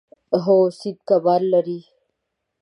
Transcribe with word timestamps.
هو، 0.43 0.57
سیند 0.79 0.99
کبان 1.07 1.41
لري 1.53 1.79